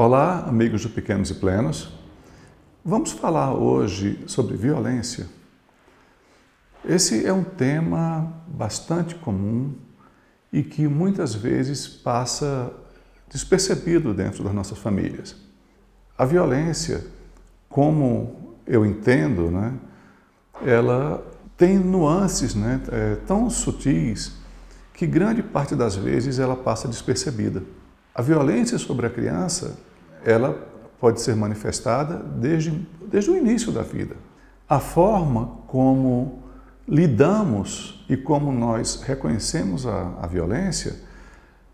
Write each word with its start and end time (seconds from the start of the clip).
Olá, 0.00 0.44
amigos 0.46 0.82
do 0.82 0.90
Pequenos 0.90 1.28
e 1.28 1.34
Plenos. 1.34 1.92
Vamos 2.84 3.10
falar 3.10 3.52
hoje 3.52 4.22
sobre 4.28 4.56
violência. 4.56 5.26
Esse 6.84 7.26
é 7.26 7.32
um 7.32 7.42
tema 7.42 8.32
bastante 8.46 9.16
comum 9.16 9.74
e 10.52 10.62
que 10.62 10.86
muitas 10.86 11.34
vezes 11.34 11.88
passa 11.88 12.72
despercebido 13.28 14.14
dentro 14.14 14.44
das 14.44 14.54
nossas 14.54 14.78
famílias. 14.78 15.34
A 16.16 16.24
violência, 16.24 17.04
como 17.68 18.54
eu 18.68 18.86
entendo, 18.86 19.50
né, 19.50 19.74
ela 20.64 21.26
tem 21.56 21.76
nuances 21.76 22.54
né, 22.54 22.80
é, 22.92 23.16
tão 23.26 23.50
sutis 23.50 24.36
que 24.94 25.08
grande 25.08 25.42
parte 25.42 25.74
das 25.74 25.96
vezes 25.96 26.38
ela 26.38 26.54
passa 26.54 26.86
despercebida. 26.86 27.64
A 28.18 28.20
violência 28.20 28.76
sobre 28.78 29.06
a 29.06 29.10
criança, 29.10 29.78
ela 30.24 30.66
pode 30.98 31.20
ser 31.20 31.36
manifestada 31.36 32.16
desde, 32.16 32.72
desde 33.06 33.30
o 33.30 33.36
início 33.36 33.70
da 33.70 33.82
vida. 33.82 34.16
A 34.68 34.80
forma 34.80 35.60
como 35.68 36.42
lidamos 36.88 38.04
e 38.08 38.16
como 38.16 38.50
nós 38.50 39.02
reconhecemos 39.02 39.86
a, 39.86 40.16
a 40.20 40.26
violência, 40.26 40.96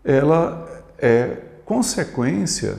ela 0.03 0.69
é 0.99 1.41
consequência 1.65 2.77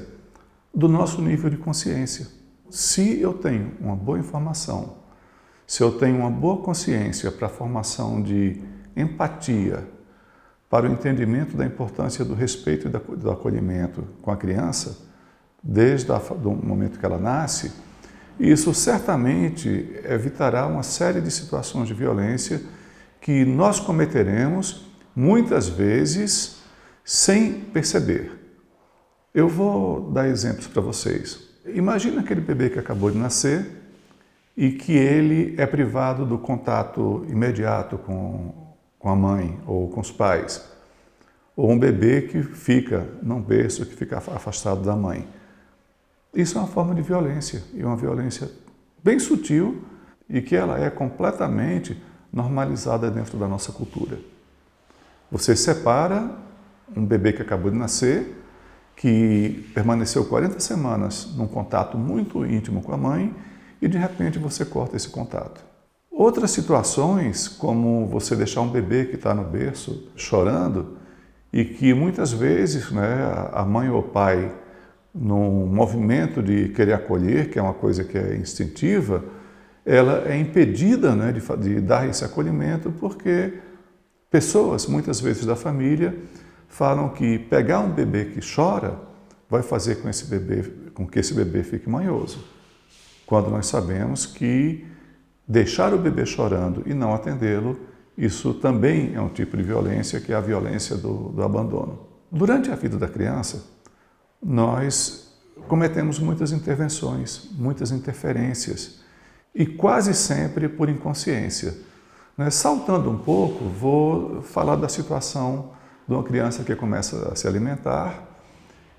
do 0.73 0.87
nosso 0.87 1.21
nível 1.21 1.51
de 1.51 1.57
consciência. 1.57 2.29
Se 2.71 3.21
eu 3.21 3.35
tenho 3.35 3.73
uma 3.81 3.97
boa 3.97 4.21
informação, 4.21 4.99
se 5.67 5.83
eu 5.83 5.91
tenho 5.99 6.19
uma 6.19 6.31
boa 6.31 6.63
consciência 6.63 7.33
para 7.33 7.49
a 7.49 7.51
formação 7.51 8.23
de 8.23 8.63
empatia, 8.97 9.96
para 10.69 10.89
o 10.89 10.93
entendimento 10.93 11.57
da 11.57 11.65
importância 11.65 12.25
do 12.25 12.35
respeito 12.35 12.89
e 12.89 13.17
do 13.17 13.31
acolhimento 13.31 14.05
com 14.21 14.31
a 14.31 14.37
criança, 14.37 14.99
desde 15.63 16.11
o 16.11 16.51
momento 16.51 16.99
que 16.99 17.07
ela 17.07 17.19
nasce, 17.19 17.73
isso 18.39 18.75
certamente 18.75 19.69
evitará 20.05 20.67
uma 20.67 20.83
série 20.83 21.21
de 21.21 21.31
situações 21.31 21.89
de 21.89 21.95
violência 21.95 22.61
que 23.21 23.45
nós 23.45 23.81
cometeremos 23.81 24.87
muitas 25.15 25.69
vezes 25.69 26.59
sem 27.05 27.53
perceber. 27.53 28.33
Eu 29.33 29.49
vou 29.49 30.11
dar 30.11 30.29
exemplos 30.29 30.67
para 30.67 30.83
vocês. 30.83 31.41
Imagina 31.67 32.21
aquele 32.21 32.41
bebê 32.41 32.71
que 32.71 32.79
acabou 32.79 33.11
de 33.11 33.19
nascer 33.19 33.67
e 34.57 34.71
que 34.71 34.93
ele 34.93 35.55
é 35.59 35.67
privado 35.67 36.25
do 36.25 36.39
contato 36.39 37.25
imediato 37.29 37.99
com 37.99 38.66
com 39.07 39.11
a 39.11 39.15
mãe 39.15 39.57
ou 39.69 39.89
com 39.89 40.01
os 40.01 40.11
pais, 40.11 40.69
ou 41.55 41.71
um 41.71 41.79
bebê 41.79 42.23
que 42.23 42.43
fica 42.43 43.07
num 43.23 43.41
berço, 43.41 43.87
que 43.87 43.95
fica 43.95 44.19
afastado 44.19 44.83
da 44.83 44.97
mãe. 44.97 45.29
Isso 46.35 46.59
é 46.59 46.61
uma 46.61 46.67
forma 46.67 46.93
de 46.93 47.03
violência, 47.03 47.63
e 47.73 47.85
uma 47.85 47.95
violência 47.95 48.51
bem 49.05 49.21
sutil 49.21 49.81
e 50.29 50.43
que 50.43 50.57
ela 50.57 50.81
é 50.81 50.91
completamente 50.91 52.03
normalizada 52.33 53.09
dentro 53.09 53.39
da 53.39 53.47
nossa 53.47 53.71
cultura. 53.71 54.19
Você 55.31 55.55
separa 55.55 56.29
um 56.97 57.07
bebê 57.07 57.33
que 57.33 57.43
acabou 57.43 57.71
de 57.71 57.79
nascer, 57.79 58.43
que 58.97 59.71
permaneceu 59.73 60.25
40 60.25 60.59
semanas 60.59 61.33
num 61.37 61.47
contato 61.47 61.97
muito 61.97 62.45
íntimo 62.45 62.83
com 62.83 62.93
a 62.93 62.97
mãe, 62.97 63.33
e 63.81 63.87
de 63.87 63.99
repente 63.99 64.37
você 64.37 64.65
corta 64.65 64.97
esse 64.97 65.11
contato. 65.11 65.65
Outras 66.17 66.51
situações, 66.51 67.47
como 67.47 68.07
você 68.07 68.35
deixar 68.35 68.63
um 68.63 68.71
bebê 68.71 69.05
que 69.05 69.17
está 69.17 69.35
no 69.35 69.45
berço 69.45 70.09
chorando 70.17 70.97
e 71.53 71.63
que 71.63 71.93
muitas 71.93 72.33
vezes 72.33 72.91
né, 72.91 73.51
a 73.53 73.67
mãe 73.67 73.91
ou 73.91 74.01
o 74.01 74.03
pai, 74.03 74.51
num 75.15 75.67
movimento 75.67 76.43
de 76.43 76.71
querer 76.71 76.95
acolher, 76.95 77.51
que 77.51 77.59
é 77.59 77.63
uma 77.63 77.75
coisa 77.75 78.03
que 78.03 78.17
é 78.17 78.35
instintiva, 78.35 79.23
ela 79.85 80.27
é 80.27 80.39
impedida 80.39 81.15
né, 81.15 81.33
de, 81.33 81.41
de 81.59 81.83
dar 81.83 82.09
esse 82.09 82.25
acolhimento 82.25 82.91
porque 82.93 83.53
pessoas, 84.31 84.87
muitas 84.87 85.21
vezes 85.21 85.45
da 85.45 85.55
família, 85.55 86.17
falam 86.67 87.11
que 87.11 87.39
pegar 87.41 87.81
um 87.81 87.91
bebê 87.91 88.25
que 88.25 88.41
chora 88.41 88.99
vai 89.51 89.61
fazer 89.61 89.97
com, 89.97 90.09
esse 90.09 90.25
bebê, 90.25 90.63
com 90.95 91.07
que 91.07 91.19
esse 91.19 91.35
bebê 91.35 91.63
fique 91.63 91.91
manhoso. 91.91 92.43
Quando 93.27 93.51
nós 93.51 93.67
sabemos 93.67 94.25
que 94.25 94.96
deixar 95.47 95.95
o 95.95 95.99
bebê 95.99 96.27
chorando 96.27 96.83
e 96.87 96.95
não 96.95 97.15
atendê-lo, 97.15 97.79
isso 98.17 98.55
também 98.55 99.15
é 99.15 99.21
um 99.21 99.29
tipo 99.29 99.57
de 99.57 99.63
violência, 99.63 100.21
que 100.21 100.33
é 100.33 100.37
a 100.37 100.41
violência 100.41 100.97
do, 100.97 101.31
do 101.31 101.43
abandono. 101.43 102.01
Durante 102.33 102.71
a 102.71 102.75
vida 102.75 102.97
da 102.97 103.07
criança, 103.07 103.65
nós 104.43 105.35
cometemos 105.69 106.19
muitas 106.19 106.53
intervenções, 106.53 107.49
muitas 107.53 107.91
interferências, 107.91 109.01
e 109.55 109.65
quase 109.65 110.15
sempre 110.15 110.69
por 110.69 110.89
inconsciência. 110.89 111.75
Né? 112.37 112.51
Saltando 112.51 113.11
um 113.11 113.19
pouco, 113.19 113.65
vou 113.65 114.43
falar 114.43 114.77
da 114.77 114.89
situação 114.89 115.73
de 116.07 116.15
uma 116.15 116.23
criança 116.23 116.63
que 116.63 116.75
começa 116.75 117.31
a 117.33 117.37
se 117.37 117.49
alimentar 117.49 118.23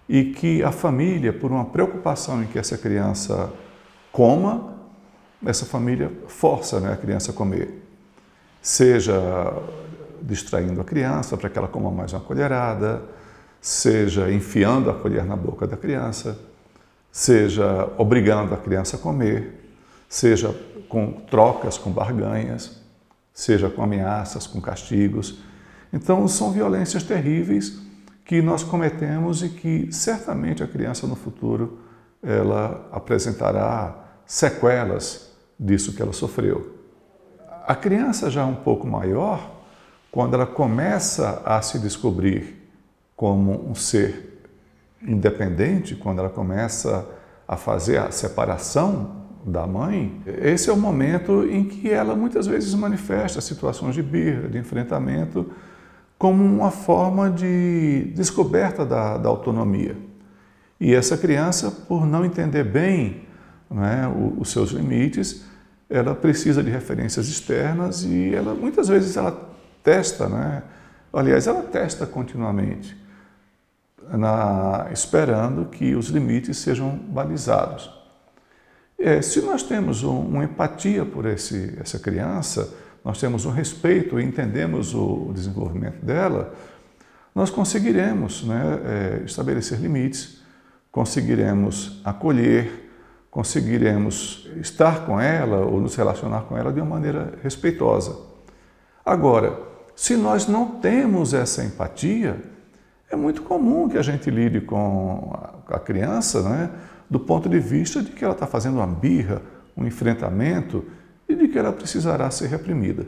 e 0.10 0.26
que 0.26 0.64
a 0.64 0.72
família, 0.72 1.32
por 1.32 1.52
uma 1.52 1.66
preocupação 1.66 2.44
em 2.44 2.48
que 2.48 2.58
essa 2.58 2.78
criança 2.78 3.52
coma, 4.12 4.77
essa 5.46 5.66
família 5.66 6.12
força 6.28 6.80
né, 6.80 6.94
a 6.94 6.98
criança 6.98 7.32
a 7.32 7.34
comer. 7.34 7.84
Seja 8.62 9.54
distraindo 10.22 10.82
a 10.82 10.84
criança 10.84 11.38
para 11.38 11.50
que 11.50 11.58
ela 11.58 11.68
coma 11.68 11.92
mais 11.92 12.14
uma 12.14 12.22
colherada, 12.22 13.02
seja 13.62 14.32
enfiando 14.32 14.90
a 14.90 14.94
colher 14.94 15.26
na 15.26 15.36
boca 15.36 15.68
da 15.68 15.78
criança, 15.78 16.38
seja 17.12 17.90
obrigando 17.98 18.54
a 18.54 18.58
criança 18.58 18.98
a 18.98 19.00
comer, 19.00 19.72
seja 20.10 20.54
com 20.90 21.12
trocas, 21.30 21.78
com 21.78 21.92
barganhas, 21.92 22.82
seja 23.34 23.70
com 23.70 23.84
ameaças, 23.84 24.48
com 24.48 24.60
castigos. 24.60 25.40
Então, 25.92 26.28
são 26.28 26.52
violências 26.52 27.04
terríveis 27.04 27.80
que 28.26 28.42
nós 28.42 28.64
cometemos 28.64 29.44
e 29.44 29.50
que 29.50 29.92
certamente 29.92 30.62
a 30.62 30.68
criança 30.68 31.08
no 31.08 31.16
futuro 31.16 31.80
ela 32.22 32.88
apresentará 32.92 33.96
sequelas 34.26 35.27
disso 35.60 35.94
que 35.94 36.02
ela 36.02 36.14
sofreu. 36.14 36.76
A 37.66 37.76
criança 37.76 38.30
já 38.30 38.46
um 38.46 38.56
pouco 38.56 38.88
maior, 38.88 39.58
quando 40.12 40.34
ela 40.34 40.46
começa 40.46 41.42
a 41.46 41.62
se 41.62 41.80
descobrir 41.80 42.70
como 43.16 43.70
um 43.70 43.76
ser 43.76 44.42
independente, 45.02 45.96
quando 45.96 46.20
ela 46.20 46.30
começa 46.30 47.08
a 47.48 47.58
fazer 47.58 47.98
a 47.98 48.12
separação 48.12 49.26
da 49.46 49.66
mãe, 49.66 50.22
esse 50.26 50.70
é 50.70 50.74
o 50.74 50.78
momento 50.78 51.46
em 51.50 51.64
que 51.64 51.90
ela 51.90 52.16
muitas 52.16 52.48
vezes 52.48 52.74
manifesta 52.74 53.40
situações 53.40 53.96
de 53.96 54.04
birra, 54.04 54.50
de 54.50 54.58
enfrentamento, 54.58 55.52
como 56.18 56.44
uma 56.44 56.72
forma 56.72 57.30
de 57.30 58.12
descoberta 58.16 58.86
da, 58.86 59.18
da 59.18 59.30
autonomia. 59.30 59.96
E 60.80 60.94
essa 60.94 61.18
criança, 61.18 61.72
por 61.72 62.06
não 62.06 62.26
entender 62.26 62.64
bem 62.64 63.27
né, 63.70 64.08
os 64.38 64.52
seus 64.52 64.72
limites, 64.72 65.46
ela 65.90 66.14
precisa 66.14 66.64
de 66.64 66.70
referências 66.70 67.28
externas 67.28 68.04
e 68.04 68.34
ela 68.34 68.54
muitas 68.54 68.88
vezes 68.88 69.16
ela 69.16 69.50
testa, 69.84 70.28
né? 70.28 70.64
aliás, 71.14 71.48
ela 71.48 71.64
testa 71.64 72.06
continuamente, 72.06 72.96
na, 74.10 74.88
esperando 74.92 75.66
que 75.66 75.96
os 75.96 76.08
limites 76.08 76.58
sejam 76.58 76.96
balizados. 76.96 77.90
É, 79.00 79.22
se 79.22 79.42
nós 79.42 79.64
temos 79.64 80.04
um, 80.04 80.20
uma 80.20 80.44
empatia 80.44 81.06
por 81.06 81.26
esse, 81.26 81.78
essa 81.80 82.00
criança, 82.00 82.74
nós 83.04 83.20
temos 83.20 83.46
um 83.46 83.52
respeito 83.52 84.20
e 84.20 84.24
entendemos 84.24 84.94
o, 84.94 85.28
o 85.30 85.34
desenvolvimento 85.34 86.04
dela, 86.04 86.54
nós 87.34 87.50
conseguiremos 87.50 88.44
né, 88.44 88.80
é, 88.84 89.24
estabelecer 89.24 89.80
limites, 89.80 90.42
conseguiremos 90.92 92.02
acolher, 92.04 92.87
conseguiremos 93.30 94.50
estar 94.60 95.06
com 95.06 95.20
ela 95.20 95.66
ou 95.66 95.80
nos 95.80 95.96
relacionar 95.96 96.42
com 96.42 96.58
ela 96.58 96.72
de 96.72 96.80
uma 96.80 96.90
maneira 96.90 97.34
respeitosa. 97.44 98.18
Agora, 99.06 99.60
se 99.96 100.16
nós 100.16 100.48
não 100.48 100.80
temos 100.80 101.34
essa 101.34 101.64
empatia, 101.64 102.40
é 103.10 103.16
muito 103.16 103.42
comum 103.42 103.88
que 103.88 103.98
a 103.98 104.02
gente 104.02 104.30
lide 104.30 104.62
com 104.62 105.34
a 105.68 105.80
criança 105.80 106.42
né, 106.44 106.70
do 107.10 107.20
ponto 107.20 107.48
de 107.48 107.60
vista 107.60 108.02
de 108.02 108.12
que 108.12 108.24
ela 108.24 108.34
está 108.34 108.46
fazendo 108.46 108.76
uma 108.76 108.88
birra, 108.88 109.42
um 109.76 109.86
enfrentamento 109.86 110.84
e 111.28 111.36
de 111.36 111.48
que 111.48 111.58
ela 111.58 111.72
precisará 111.72 112.30
ser 112.30 112.48
reprimida. 112.48 113.06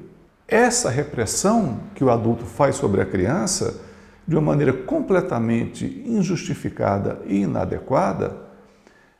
Essa 0.48 0.90
repressão 0.90 1.80
que 1.94 2.04
o 2.04 2.10
adulto 2.10 2.46
faz 2.46 2.76
sobre 2.76 3.02
a 3.02 3.06
criança, 3.06 3.82
de 4.28 4.36
uma 4.36 4.42
maneira 4.42 4.74
completamente 4.74 6.04
injustificada 6.06 7.20
e 7.26 7.42
inadequada, 7.42 8.38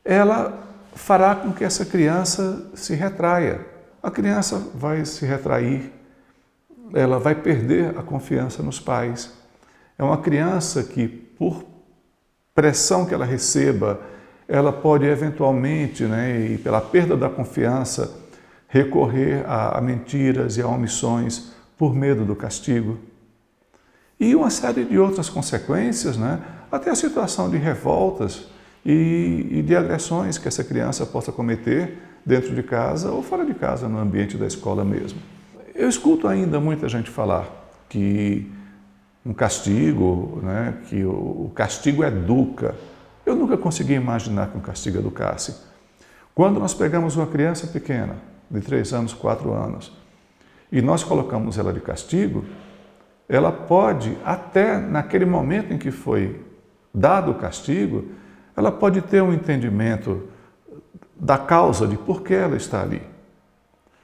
ela 0.04 0.69
fará 1.00 1.34
com 1.34 1.52
que 1.54 1.64
essa 1.64 1.86
criança 1.86 2.70
se 2.76 2.94
retraia. 2.94 3.66
A 4.04 4.12
criança 4.12 4.62
vai 4.76 5.06
se 5.06 5.26
retrair, 5.26 5.92
ela 6.94 7.18
vai 7.18 7.34
perder 7.34 7.98
a 7.98 8.04
confiança 8.04 8.62
nos 8.62 8.80
pais. 8.80 9.32
É 9.98 10.04
uma 10.04 10.18
criança 10.18 10.84
que, 10.84 11.08
por 11.08 11.64
pressão 12.54 13.06
que 13.06 13.14
ela 13.14 13.26
receba, 13.26 14.02
ela 14.48 14.74
pode 14.74 15.06
eventualmente, 15.06 16.04
né, 16.04 16.52
e 16.52 16.58
pela 16.58 16.82
perda 16.82 17.16
da 17.16 17.30
confiança, 17.30 18.14
recorrer 18.68 19.44
a, 19.48 19.78
a 19.78 19.82
mentiras 19.82 20.58
e 20.58 20.62
a 20.62 20.68
omissões 20.68 21.54
por 21.78 21.96
medo 21.96 22.26
do 22.26 22.36
castigo. 22.36 23.00
E 24.20 24.36
uma 24.36 24.50
série 24.50 24.84
de 24.84 25.00
outras 25.00 25.30
consequências, 25.30 26.18
né, 26.18 26.42
até 26.70 26.90
a 26.92 26.96
situação 26.96 27.50
de 27.50 27.58
revoltas 27.58 28.50
e, 28.86 29.48
e 29.52 29.62
de 29.62 29.76
agressões 29.76 30.38
que 30.38 30.48
essa 30.48 30.64
criança 30.64 31.06
possa 31.06 31.32
cometer 31.32 31.98
dentro 32.26 32.54
de 32.54 32.64
casa 32.64 33.12
ou 33.12 33.22
fora 33.22 33.46
de 33.46 33.54
casa, 33.54 33.88
no 33.88 33.98
ambiente 33.98 34.38
da 34.38 34.46
escola 34.46 34.84
mesmo. 34.84 35.20
Eu 35.74 35.88
escuto 35.88 36.28
ainda 36.28 36.60
muita 36.60 36.90
gente 36.90 37.10
falar 37.10 37.48
que 37.88 38.52
um 39.26 39.34
castigo, 39.34 40.40
né, 40.44 40.78
que 40.88 41.04
o 41.04 41.52
castigo 41.54 42.04
educa. 42.04 42.76
Eu 43.26 43.36
nunca 43.36 43.58
consegui 43.58 43.94
imaginar 43.94 44.48
que 44.48 44.58
um 44.58 44.62
castigo 44.62 44.98
educasse. 44.98 45.56
Quando 46.34 46.60
nós 46.60 46.74
pegamos 46.74 47.16
uma 47.16 47.28
criança 47.28 47.68
pequena, 47.68 48.16
de 48.50 48.62
três 48.62 48.94
anos, 48.94 49.14
quatro 49.14 49.54
anos, 49.54 49.92
e 50.72 50.82
nós 50.82 51.04
colocamos 51.04 51.58
ela 51.58 51.74
de 51.74 51.80
castigo, 51.80 52.46
ela 53.28 53.52
pode, 53.52 54.18
até 54.26 54.80
naquele 54.80 55.26
momento 55.26 55.74
em 55.74 55.78
que 55.78 55.92
foi 55.92 56.44
dado 56.94 57.32
o 57.32 57.36
castigo, 57.36 58.06
ela 58.60 58.74
pode 58.74 59.02
ter 59.02 59.24
um 59.24 59.34
entendimento 59.34 60.28
da 61.18 61.38
causa 61.38 61.88
de 61.88 61.98
por 61.98 62.22
que 62.22 62.34
ela 62.34 62.58
está 62.58 62.82
ali. 62.82 63.02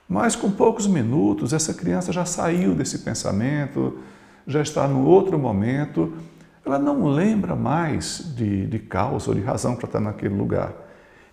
Mas 0.07 0.33
com 0.33 0.49
poucos 0.49 0.87
minutos, 0.87 1.51
essa 1.51 1.73
criança 1.73 2.13
já 2.13 2.23
saiu 2.23 2.73
desse 2.73 2.99
pensamento, 2.99 3.99
já 4.47 4.61
está 4.61 4.87
no 4.87 5.05
outro 5.05 5.37
momento, 5.37 6.13
ela 6.65 6.79
não 6.79 7.05
lembra 7.05 7.53
mais 7.53 8.33
de, 8.35 8.65
de 8.67 8.79
causa 8.79 9.29
ou 9.29 9.35
de 9.35 9.41
razão 9.41 9.75
para 9.75 9.87
estar 9.87 9.99
naquele 9.99 10.35
lugar. 10.35 10.71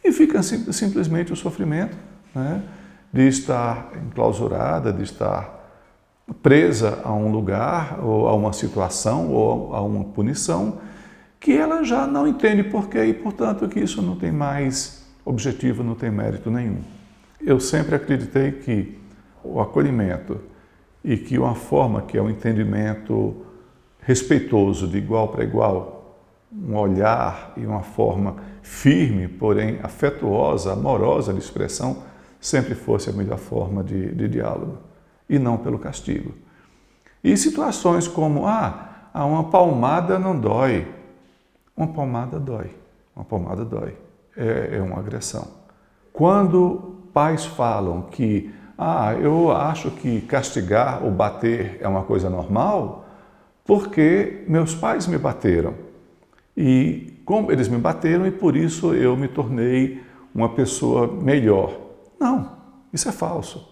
E 0.03 0.11
fica 0.11 0.43
sim, 0.43 0.73
simplesmente 0.73 1.33
o 1.33 1.37
sofrimento 1.37 1.97
né, 2.35 2.61
de 3.13 3.29
estar 3.29 3.93
enclausurada, 4.05 4.93
de 4.93 5.05
estar 5.05 5.61
presa 6.43 6.99
a 7.05 7.13
um 7.13 7.31
lugar, 7.31 8.01
ou 8.03 8.27
a 8.27 8.35
uma 8.35 8.53
situação, 8.53 9.31
ou 9.31 9.75
a 9.75 9.81
uma 9.81 10.05
punição, 10.07 10.79
que 11.43 11.57
ela 11.57 11.83
já 11.83 12.07
não 12.07 12.27
entende 12.27 12.63
porquê 12.63 13.05
e, 13.05 13.13
portanto, 13.13 13.69
que 13.69 13.81
isso 13.81 14.01
não 14.01 14.15
tem 14.15 14.31
mais 14.31 15.05
objetivo, 15.25 15.83
não 15.83 15.97
tem 15.97 16.09
mérito 16.09 16.49
nenhum. 16.53 16.81
Eu 17.41 17.59
sempre 17.59 17.97
acreditei 17.97 18.53
que 18.53 18.97
o 19.43 19.61
acolhimento 19.61 20.41
e 21.05 21.17
que 21.17 21.37
uma 21.37 21.57
forma 21.57 22.03
que 22.03 22.17
é 22.17 22.23
um 22.23 22.31
entendimento 22.31 23.45
respeitoso, 23.99 24.87
de 24.87 24.99
igual 24.99 25.29
para 25.29 25.43
igual, 25.43 26.17
um 26.53 26.77
olhar 26.77 27.53
e 27.57 27.67
uma 27.67 27.83
forma 27.83 28.37
firme, 28.63 29.27
porém 29.27 29.81
afetuosa, 29.83 30.75
amorosa 30.75 31.33
de 31.33 31.41
expressão, 31.41 32.05
sempre 32.41 32.77
fosse 32.77 33.11
a 33.11 33.13
melhor 33.13 33.39
forma 33.39 33.83
de, 33.83 34.15
de 34.15 34.29
diálogo, 34.29 34.79
e 35.29 35.41
não 35.41 35.57
pelo 35.57 35.79
castigo. 35.79 36.35
E 37.25 37.37
situações 37.37 38.07
como, 38.07 38.47
ah, 38.47 38.93
uma 39.13 39.51
palmada 39.51 40.21
não 40.21 40.39
dói. 40.39 40.87
Uma 41.83 41.89
palmada 41.89 42.39
dói. 42.39 42.71
Uma 43.15 43.25
palmada 43.25 43.65
dói. 43.65 43.97
É, 44.37 44.77
é 44.77 44.81
uma 44.81 45.01
agressão. 45.01 45.49
Quando 46.13 47.01
pais 47.13 47.45
falam 47.45 48.03
que 48.03 48.55
ah, 48.79 49.15
eu 49.15 49.51
acho 49.51 49.91
que 49.91 50.21
castigar 50.21 51.05
ou 51.05 51.11
bater 51.11 51.79
é 51.81 51.89
uma 51.89 52.05
coisa 52.05 52.31
normal 52.31 53.05
porque 53.65 54.45
meus 54.47 54.77
pais 54.77 55.09
me 55.09 55.19
bateram. 55.19 55.75
E 56.57 57.21
como 57.25 57.51
eles 57.51 57.67
me 57.67 57.79
bateram 57.79 58.29
e 58.29 58.31
por 58.31 58.55
isso 58.55 58.95
eu 58.95 59.17
me 59.17 59.27
tornei 59.27 60.01
uma 60.33 60.51
pessoa 60.51 61.09
melhor. 61.09 61.77
Não, 62.19 62.59
isso 62.93 63.09
é 63.09 63.13
falso. 63.13 63.69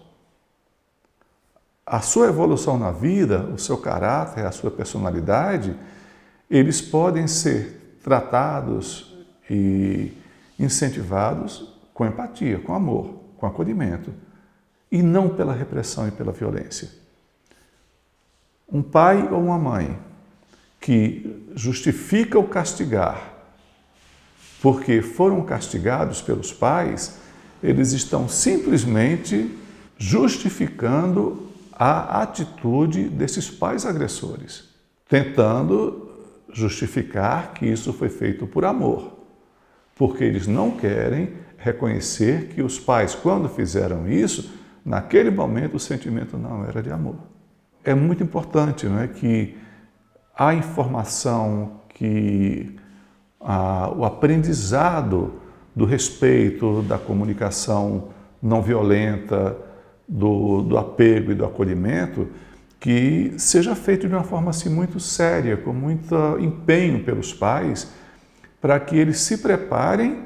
A 1.85 2.01
sua 2.01 2.27
evolução 2.27 2.77
na 2.77 2.91
vida, 2.91 3.49
o 3.53 3.57
seu 3.57 3.77
caráter, 3.77 4.45
a 4.45 4.51
sua 4.51 4.69
personalidade, 4.69 5.73
eles 6.49 6.81
podem 6.81 7.25
ser 7.25 7.80
tratados 8.03 9.15
e 9.49 10.11
incentivados 10.59 11.73
com 11.93 12.05
empatia, 12.05 12.59
com 12.59 12.73
amor, 12.73 13.15
com 13.37 13.45
acolhimento 13.45 14.13
e 14.91 15.01
não 15.01 15.29
pela 15.29 15.53
repressão 15.53 16.07
e 16.07 16.11
pela 16.11 16.31
violência. 16.31 16.89
Um 18.71 18.81
pai 18.81 19.27
ou 19.31 19.43
uma 19.43 19.57
mãe 19.57 19.97
que 20.79 21.45
justifica 21.55 22.39
o 22.39 22.47
castigar 22.47 23.31
porque 24.61 25.01
foram 25.01 25.41
castigados 25.41 26.21
pelos 26.21 26.53
pais, 26.53 27.17
eles 27.63 27.91
estão 27.93 28.29
simplesmente 28.29 29.57
justificando 29.97 31.49
a 31.71 32.21
atitude 32.21 33.09
desses 33.09 33.49
pais 33.49 33.85
agressores, 33.85 34.65
tentando 35.09 36.10
justificar 36.53 37.53
que 37.53 37.65
isso 37.65 37.93
foi 37.93 38.09
feito 38.09 38.45
por 38.45 38.65
amor, 38.65 39.19
porque 39.95 40.23
eles 40.23 40.47
não 40.47 40.71
querem 40.71 41.33
reconhecer 41.57 42.47
que 42.47 42.61
os 42.61 42.79
pais, 42.79 43.13
quando 43.13 43.47
fizeram 43.47 44.09
isso, 44.09 44.61
Naquele 44.83 45.29
momento 45.29 45.75
o 45.75 45.79
sentimento 45.79 46.37
não 46.37 46.65
era 46.65 46.81
de 46.81 46.91
amor. 46.91 47.15
É 47.83 47.93
muito 47.93 48.23
importante 48.23 48.87
não 48.87 48.99
é, 48.99 49.07
que 49.07 49.55
a 50.35 50.53
informação, 50.53 51.81
que 51.89 52.75
a, 53.39 53.91
o 53.95 54.03
aprendizado 54.03 55.35
do 55.75 55.85
respeito, 55.85 56.81
da 56.83 56.97
comunicação 56.97 58.09
não 58.41 58.61
violenta, 58.61 59.55
do, 60.07 60.61
do 60.63 60.77
apego 60.77 61.31
e 61.31 61.35
do 61.35 61.45
acolhimento, 61.45 62.27
que 62.81 63.33
seja 63.37 63.75
feito 63.75 64.09
de 64.09 64.13
uma 64.13 64.23
forma 64.23 64.49
assim 64.49 64.67
muito 64.67 64.99
séria, 64.99 65.55
com 65.55 65.71
muito 65.71 66.15
empenho 66.39 67.01
pelos 67.05 67.33
pais, 67.33 67.89
para 68.59 68.77
que 68.77 68.97
eles 68.97 69.19
se 69.19 69.37
preparem 69.37 70.25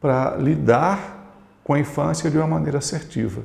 para 0.00 0.36
lidar 0.36 1.34
com 1.64 1.74
a 1.74 1.80
infância 1.80 2.30
de 2.30 2.38
uma 2.38 2.46
maneira 2.46 2.78
assertiva 2.78 3.42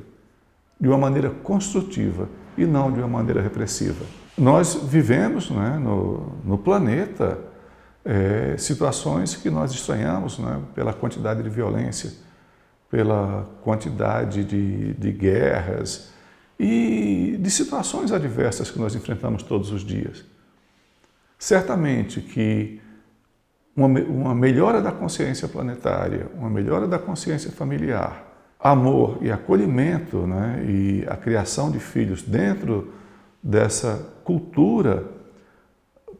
de 0.80 0.88
uma 0.88 0.98
maneira 0.98 1.30
construtiva 1.30 2.28
e 2.56 2.64
não 2.64 2.92
de 2.92 3.00
uma 3.00 3.08
maneira 3.08 3.40
repressiva. 3.40 4.04
Nós 4.36 4.74
vivemos 4.74 5.50
né, 5.50 5.78
no, 5.82 6.34
no 6.44 6.58
planeta 6.58 7.38
é, 8.04 8.54
situações 8.58 9.34
que 9.34 9.48
nós 9.50 9.72
estranhamos 9.72 10.38
né, 10.38 10.60
pela 10.74 10.92
quantidade 10.92 11.42
de 11.42 11.48
violência, 11.48 12.12
pela 12.90 13.48
quantidade 13.62 14.44
de, 14.44 14.92
de 14.94 15.10
guerras 15.10 16.12
e 16.58 17.36
de 17.38 17.50
situações 17.50 18.12
adversas 18.12 18.70
que 18.70 18.78
nós 18.78 18.94
enfrentamos 18.94 19.42
todos 19.42 19.70
os 19.70 19.82
dias. 19.82 20.24
Certamente 21.38 22.20
que 22.20 22.80
uma, 23.76 23.86
uma 23.86 24.34
melhora 24.34 24.80
da 24.80 24.90
consciência 24.90 25.46
planetária, 25.46 26.28
uma 26.34 26.48
melhora 26.48 26.88
da 26.88 26.98
consciência 26.98 27.52
familiar, 27.52 28.26
amor 28.58 29.18
e 29.20 29.30
acolhimento 29.30 30.26
né, 30.26 30.64
e 30.66 31.04
a 31.06 31.16
criação 31.16 31.70
de 31.70 31.78
filhos 31.78 32.22
dentro 32.22 32.92
dessa 33.42 34.12
cultura 34.24 35.04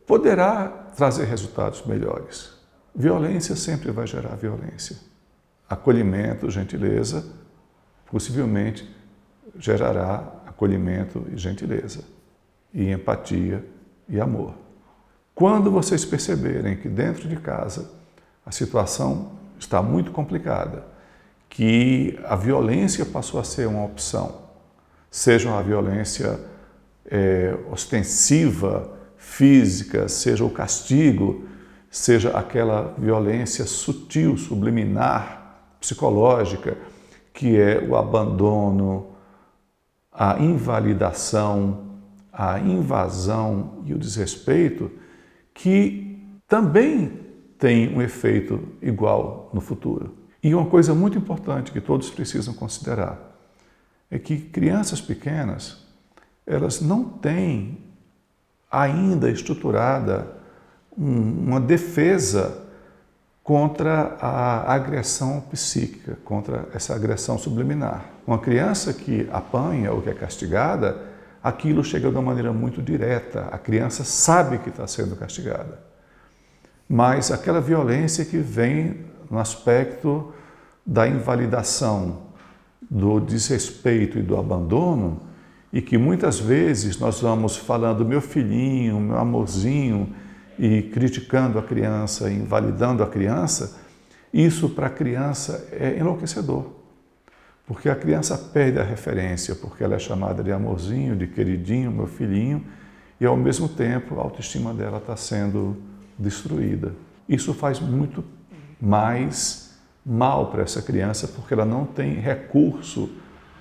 poderá 0.06 0.68
trazer 0.94 1.24
resultados 1.24 1.84
melhores. 1.86 2.54
Violência 2.94 3.56
sempre 3.56 3.90
vai 3.90 4.06
gerar 4.06 4.36
violência. 4.36 4.96
Acolhimento, 5.68 6.50
gentileza, 6.50 7.24
possivelmente 8.10 8.95
gerará 9.58 10.32
acolhimento 10.46 11.26
e 11.32 11.36
gentileza, 11.36 12.04
e 12.72 12.90
empatia 12.90 13.64
e 14.08 14.20
amor. 14.20 14.54
Quando 15.34 15.70
vocês 15.70 16.04
perceberem 16.04 16.76
que 16.76 16.88
dentro 16.88 17.28
de 17.28 17.36
casa 17.36 17.90
a 18.44 18.50
situação 18.50 19.32
está 19.58 19.82
muito 19.82 20.10
complicada, 20.10 20.84
que 21.48 22.18
a 22.24 22.36
violência 22.36 23.04
passou 23.04 23.40
a 23.40 23.44
ser 23.44 23.66
uma 23.66 23.84
opção, 23.84 24.42
seja 25.10 25.48
uma 25.48 25.62
violência 25.62 26.38
é, 27.06 27.56
ostensiva, 27.70 28.90
física, 29.16 30.08
seja 30.08 30.44
o 30.44 30.50
castigo, 30.50 31.44
seja 31.90 32.30
aquela 32.30 32.94
violência 32.98 33.64
sutil, 33.64 34.36
subliminar, 34.36 35.60
psicológica, 35.80 36.76
que 37.32 37.58
é 37.58 37.78
o 37.86 37.96
abandono, 37.96 39.15
a 40.18 40.40
invalidação, 40.40 41.84
a 42.32 42.58
invasão 42.58 43.82
e 43.84 43.92
o 43.92 43.98
desrespeito, 43.98 44.90
que 45.52 46.18
também 46.48 47.20
tem 47.58 47.94
um 47.94 48.00
efeito 48.00 48.60
igual 48.80 49.50
no 49.52 49.60
futuro. 49.60 50.14
E 50.42 50.54
uma 50.54 50.66
coisa 50.66 50.94
muito 50.94 51.18
importante 51.18 51.72
que 51.72 51.80
todos 51.80 52.08
precisam 52.08 52.54
considerar 52.54 53.36
é 54.10 54.18
que 54.18 54.38
crianças 54.38 55.00
pequenas, 55.00 55.84
elas 56.46 56.80
não 56.80 57.04
têm 57.04 57.78
ainda 58.70 59.30
estruturada 59.30 60.36
uma 60.96 61.60
defesa 61.60 62.65
contra 63.46 64.16
a 64.20 64.74
agressão 64.74 65.40
psíquica, 65.40 66.18
contra 66.24 66.68
essa 66.74 66.96
agressão 66.96 67.38
subliminar. 67.38 68.04
Uma 68.26 68.40
criança 68.40 68.92
que 68.92 69.28
apanha 69.30 69.92
ou 69.92 70.02
que 70.02 70.10
é 70.10 70.14
castigada, 70.14 71.00
aquilo 71.40 71.84
chega 71.84 72.10
de 72.10 72.16
uma 72.16 72.22
maneira 72.22 72.52
muito 72.52 72.82
direta. 72.82 73.46
A 73.52 73.56
criança 73.56 74.02
sabe 74.02 74.58
que 74.58 74.68
está 74.68 74.84
sendo 74.88 75.14
castigada. 75.14 75.78
Mas 76.88 77.30
aquela 77.30 77.60
violência 77.60 78.24
que 78.24 78.38
vem 78.38 79.04
no 79.30 79.38
aspecto 79.38 80.34
da 80.84 81.06
invalidação, 81.06 82.22
do 82.90 83.20
desrespeito 83.20 84.18
e 84.18 84.22
do 84.22 84.36
abandono, 84.36 85.20
e 85.72 85.80
que 85.80 85.96
muitas 85.96 86.40
vezes 86.40 86.98
nós 86.98 87.20
vamos 87.20 87.56
falando 87.56 88.04
meu 88.04 88.20
filhinho, 88.20 88.98
meu 88.98 89.16
amorzinho, 89.16 90.12
e 90.58 90.82
criticando 90.82 91.58
a 91.58 91.62
criança, 91.62 92.30
invalidando 92.30 93.02
a 93.02 93.06
criança, 93.06 93.78
isso 94.32 94.68
para 94.70 94.86
a 94.86 94.90
criança 94.90 95.68
é 95.72 95.98
enlouquecedor. 95.98 96.70
Porque 97.66 97.88
a 97.88 97.96
criança 97.96 98.38
perde 98.38 98.78
a 98.78 98.84
referência, 98.84 99.54
porque 99.54 99.82
ela 99.82 99.96
é 99.96 99.98
chamada 99.98 100.42
de 100.42 100.52
amorzinho, 100.52 101.16
de 101.16 101.26
queridinho, 101.26 101.90
meu 101.90 102.06
filhinho, 102.06 102.64
e 103.20 103.26
ao 103.26 103.36
mesmo 103.36 103.68
tempo 103.68 104.20
a 104.20 104.22
autoestima 104.22 104.72
dela 104.72 104.98
está 104.98 105.16
sendo 105.16 105.76
destruída. 106.18 106.94
Isso 107.28 107.52
faz 107.52 107.80
muito 107.80 108.24
mais 108.80 109.74
mal 110.04 110.50
para 110.50 110.62
essa 110.62 110.80
criança, 110.80 111.26
porque 111.26 111.52
ela 111.52 111.64
não 111.64 111.84
tem 111.84 112.14
recurso 112.14 113.10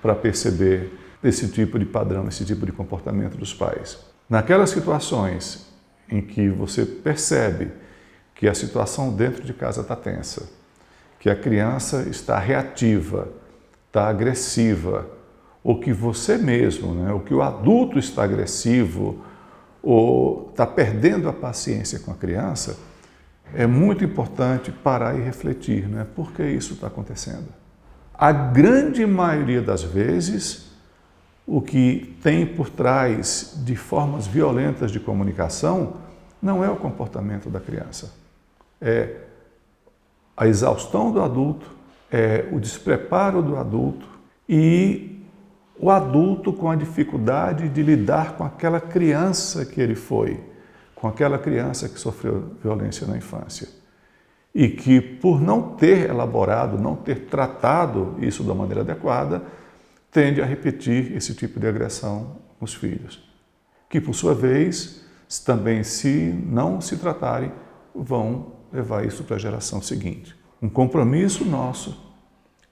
para 0.00 0.14
perceber 0.14 0.92
esse 1.22 1.48
tipo 1.48 1.78
de 1.78 1.84
padrão, 1.84 2.28
esse 2.28 2.44
tipo 2.44 2.64
de 2.64 2.70
comportamento 2.70 3.36
dos 3.36 3.52
pais. 3.52 3.98
Naquelas 4.28 4.70
situações 4.70 5.66
em 6.08 6.20
que 6.20 6.48
você 6.48 6.84
percebe 6.84 7.70
que 8.34 8.48
a 8.48 8.54
situação 8.54 9.14
dentro 9.14 9.42
de 9.42 9.52
casa 9.52 9.80
está 9.80 9.96
tensa, 9.96 10.48
que 11.18 11.30
a 11.30 11.36
criança 11.36 12.06
está 12.08 12.38
reativa, 12.38 13.28
está 13.86 14.08
agressiva, 14.08 15.08
ou 15.64 15.80
que 15.80 15.92
você 15.92 16.36
mesmo, 16.36 16.94
né, 16.94 17.12
ou 17.12 17.20
que 17.20 17.34
o 17.34 17.42
adulto 17.42 17.98
está 17.98 18.22
agressivo, 18.24 19.24
ou 19.82 20.48
está 20.50 20.66
perdendo 20.66 21.28
a 21.28 21.32
paciência 21.32 21.98
com 22.00 22.10
a 22.10 22.14
criança, 22.14 22.78
é 23.54 23.66
muito 23.66 24.04
importante 24.04 24.70
parar 24.70 25.16
e 25.16 25.22
refletir, 25.22 25.88
né? 25.88 26.06
Por 26.14 26.32
que 26.32 26.42
isso 26.42 26.74
está 26.74 26.88
acontecendo? 26.88 27.46
A 28.12 28.32
grande 28.32 29.06
maioria 29.06 29.62
das 29.62 29.82
vezes, 29.82 30.65
o 31.46 31.60
que 31.60 32.16
tem 32.22 32.44
por 32.44 32.68
trás 32.68 33.54
de 33.64 33.76
formas 33.76 34.26
violentas 34.26 34.90
de 34.90 34.98
comunicação 34.98 35.94
não 36.42 36.64
é 36.64 36.68
o 36.68 36.76
comportamento 36.76 37.48
da 37.48 37.60
criança. 37.60 38.12
É 38.80 39.20
a 40.36 40.46
exaustão 40.46 41.12
do 41.12 41.22
adulto, 41.22 41.70
é 42.10 42.46
o 42.52 42.58
despreparo 42.58 43.42
do 43.42 43.56
adulto 43.56 44.06
e 44.48 45.24
o 45.78 45.90
adulto 45.90 46.52
com 46.52 46.68
a 46.70 46.76
dificuldade 46.76 47.68
de 47.68 47.82
lidar 47.82 48.32
com 48.36 48.44
aquela 48.44 48.80
criança 48.80 49.64
que 49.64 49.80
ele 49.80 49.94
foi, 49.94 50.40
com 50.94 51.06
aquela 51.06 51.38
criança 51.38 51.88
que 51.88 51.98
sofreu 51.98 52.44
violência 52.62 53.06
na 53.06 53.16
infância. 53.16 53.68
E 54.54 54.68
que, 54.68 55.00
por 55.00 55.40
não 55.40 55.74
ter 55.74 56.08
elaborado, 56.08 56.78
não 56.78 56.96
ter 56.96 57.26
tratado 57.26 58.16
isso 58.20 58.42
da 58.42 58.54
maneira 58.54 58.80
adequada, 58.80 59.42
tende 60.16 60.40
a 60.40 60.46
repetir 60.46 61.14
esse 61.14 61.34
tipo 61.34 61.60
de 61.60 61.66
agressão 61.66 62.38
nos 62.58 62.72
filhos, 62.72 63.22
que 63.86 64.00
por 64.00 64.14
sua 64.14 64.34
vez, 64.34 65.02
também 65.44 65.84
se 65.84 66.34
não 66.46 66.80
se 66.80 66.96
tratarem, 66.96 67.52
vão 67.94 68.54
levar 68.72 69.04
isso 69.04 69.24
para 69.24 69.36
a 69.36 69.38
geração 69.38 69.82
seguinte. 69.82 70.34
Um 70.62 70.70
compromisso 70.70 71.44
nosso, 71.44 72.02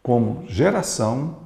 como 0.03 0.43
geração, 0.49 1.41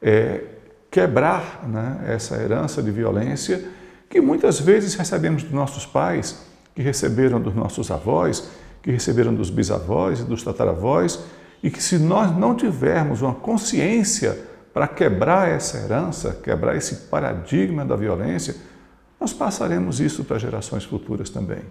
é 0.00 0.44
quebrar 0.90 1.68
né, 1.68 2.06
essa 2.06 2.36
herança 2.36 2.82
de 2.82 2.90
violência 2.90 3.68
que 4.08 4.22
muitas 4.22 4.58
vezes 4.58 4.94
recebemos 4.94 5.42
dos 5.42 5.52
nossos 5.52 5.84
pais, 5.84 6.42
que 6.74 6.80
receberam 6.80 7.38
dos 7.38 7.54
nossos 7.54 7.90
avós, 7.90 8.48
que 8.82 8.90
receberam 8.90 9.34
dos 9.34 9.50
bisavós 9.50 10.20
e 10.20 10.24
dos 10.24 10.42
tataravós, 10.42 11.22
e 11.62 11.70
que 11.70 11.82
se 11.82 11.98
nós 11.98 12.34
não 12.34 12.54
tivermos 12.54 13.20
uma 13.20 13.34
consciência 13.34 14.47
para 14.78 14.86
quebrar 14.86 15.48
essa 15.48 15.76
herança, 15.76 16.38
quebrar 16.40 16.76
esse 16.76 17.08
paradigma 17.08 17.84
da 17.84 17.96
violência, 17.96 18.54
nós 19.18 19.32
passaremos 19.32 19.98
isso 19.98 20.24
para 20.24 20.38
gerações 20.38 20.84
futuras 20.84 21.28
também. 21.28 21.64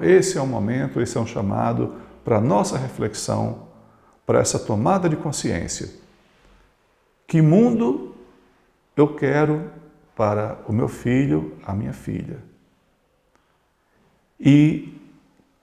Esse 0.00 0.38
é 0.38 0.42
um 0.42 0.46
momento, 0.48 1.00
esse 1.00 1.16
é 1.16 1.20
um 1.20 1.26
chamado 1.26 1.94
para 2.24 2.40
nossa 2.40 2.76
reflexão, 2.76 3.68
para 4.26 4.40
essa 4.40 4.58
tomada 4.58 5.08
de 5.08 5.14
consciência. 5.14 5.88
Que 7.28 7.40
mundo 7.40 8.16
eu 8.96 9.14
quero 9.14 9.70
para 10.16 10.58
o 10.66 10.72
meu 10.72 10.88
filho, 10.88 11.56
a 11.64 11.72
minha 11.72 11.92
filha? 11.92 12.40
E 14.40 15.00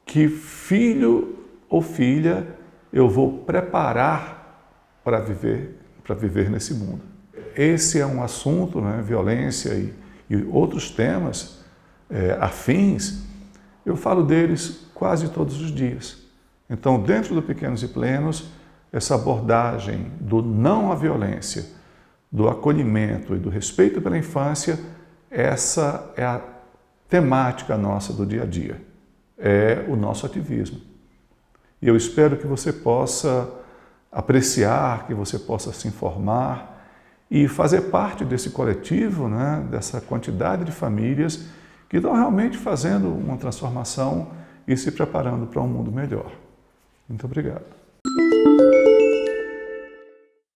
que 0.05 0.29
filho 0.29 1.39
ou 1.67 1.81
filha 1.81 2.47
eu 2.93 3.09
vou 3.09 3.39
preparar 3.39 4.63
para 5.03 5.19
viver 5.19 5.78
para 6.09 6.15
viver 6.15 6.49
nesse 6.49 6.73
mundo. 6.73 7.01
Esse 7.55 7.99
é 7.99 8.05
um 8.05 8.23
assunto, 8.23 8.81
né, 8.81 8.99
violência 9.05 9.75
e, 9.75 9.93
e 10.27 10.43
outros 10.45 10.89
temas 10.89 11.59
é, 12.09 12.35
afins, 12.41 13.27
eu 13.85 13.95
falo 13.95 14.23
deles 14.23 14.87
quase 14.95 15.29
todos 15.29 15.61
os 15.61 15.71
dias. 15.71 16.17
Então, 16.67 16.99
dentro 16.99 17.35
do 17.35 17.43
Pequenos 17.43 17.83
e 17.83 17.87
Plenos, 17.87 18.49
essa 18.91 19.13
abordagem 19.13 20.11
do 20.19 20.41
não 20.41 20.91
à 20.91 20.95
violência, 20.95 21.67
do 22.31 22.49
acolhimento 22.49 23.35
e 23.35 23.37
do 23.37 23.49
respeito 23.49 24.01
pela 24.01 24.17
infância, 24.17 24.79
essa 25.29 26.11
é 26.17 26.25
a 26.25 26.41
temática 27.07 27.77
nossa 27.77 28.13
do 28.13 28.25
dia 28.25 28.43
a 28.43 28.45
dia, 28.47 28.81
é 29.37 29.85
o 29.87 29.95
nosso 29.95 30.25
ativismo. 30.25 30.81
E 31.79 31.87
eu 31.87 31.95
espero 31.95 32.35
que 32.35 32.47
você 32.47 32.73
possa 32.73 33.47
apreciar, 34.11 35.05
que 35.07 35.13
você 35.13 35.37
possa 35.37 35.71
se 35.71 35.87
informar 35.87 36.77
e 37.29 37.47
fazer 37.47 37.81
parte 37.83 38.25
desse 38.25 38.49
coletivo, 38.49 39.27
né, 39.27 39.65
dessa 39.69 40.01
quantidade 40.01 40.63
de 40.63 40.71
famílias 40.71 41.45
que 41.87 41.97
estão 41.97 42.13
realmente 42.13 42.57
fazendo 42.57 43.07
uma 43.07 43.37
transformação 43.37 44.29
e 44.67 44.75
se 44.77 44.91
preparando 44.91 45.47
para 45.47 45.61
um 45.61 45.67
mundo 45.67 45.91
melhor. 45.91 46.31
Muito 47.07 47.25
obrigado. 47.25 47.65